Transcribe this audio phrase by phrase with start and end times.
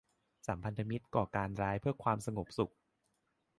[0.47, 2.73] สัมพันธมิตรก่อการร้ายเพื่อความสงบสุข